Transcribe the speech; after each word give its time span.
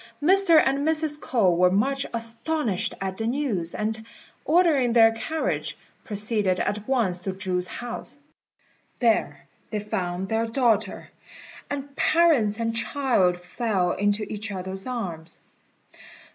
Mr. 0.19 0.59
and 0.59 0.79
Mrs. 0.79 1.19
K'ou 1.19 1.55
were 1.55 1.69
much 1.69 2.07
astonished 2.11 2.95
at 2.99 3.19
the 3.19 3.27
news, 3.27 3.75
and, 3.75 4.03
ordering 4.45 4.93
their 4.93 5.11
carriage, 5.11 5.77
proceeded 6.03 6.59
at 6.59 6.87
once 6.87 7.21
to 7.21 7.33
Chu's 7.35 7.67
house. 7.67 8.17
There 8.97 9.45
they 9.69 9.77
found 9.77 10.27
their 10.27 10.47
daughter, 10.47 11.11
and 11.69 11.95
parents 11.95 12.59
and 12.59 12.75
child 12.75 13.39
fell 13.39 13.91
into 13.91 14.23
each 14.23 14.51
other's 14.51 14.87
arms. 14.87 15.39